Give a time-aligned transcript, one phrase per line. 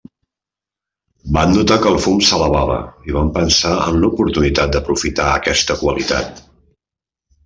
[1.35, 2.77] Van notar que el fum s'elevava
[3.09, 6.41] i van pensar en l'oportunitat d'aprofitar aquesta qualitat.